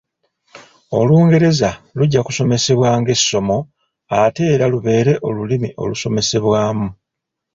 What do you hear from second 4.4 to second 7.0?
era lubeere olulimi olusomesebwamu.